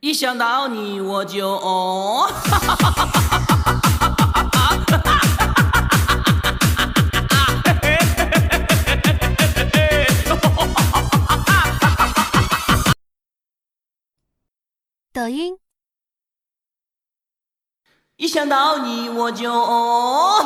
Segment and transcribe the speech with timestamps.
[0.00, 2.30] 一想到你我就哦，
[15.12, 15.58] 抖音，
[18.14, 20.44] 一想到你我就哦。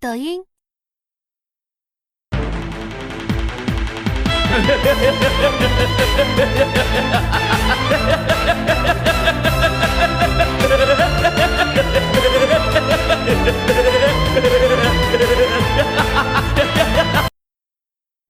[0.00, 0.42] 抖音，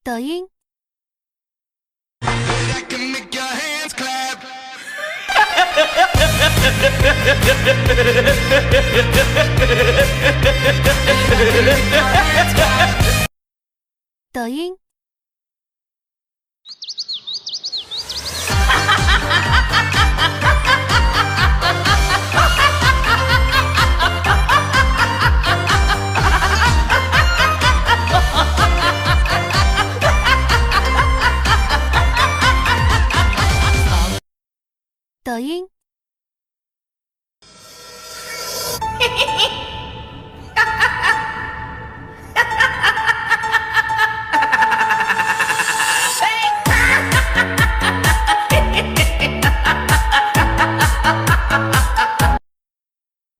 [0.02, 0.48] 抖音，
[14.32, 14.76] 抖音，
[35.22, 35.68] 抖音，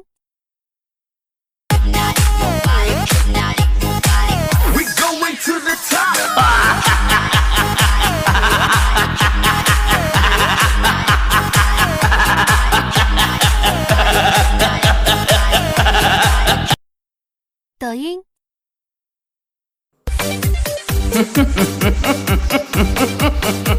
[17.79, 18.23] 抖音。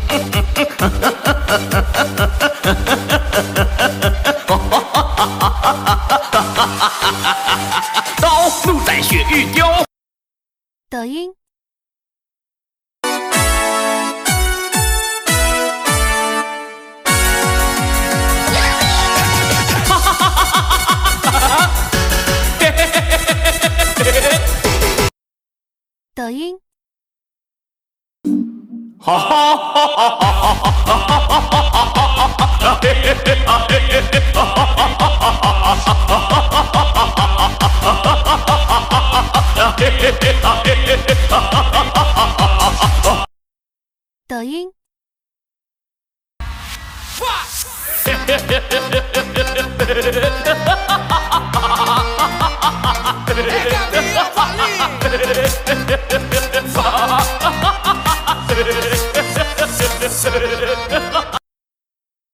[8.21, 9.67] 刀怒斩雪玉雕。
[10.89, 11.31] 抖音，
[26.15, 26.59] 抖音，
[44.26, 44.70] 抖音，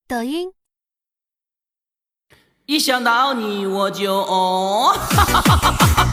[0.07, 0.53] 抖音，
[2.67, 4.97] 一想到你我就哦。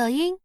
[0.00, 0.38] 抖音，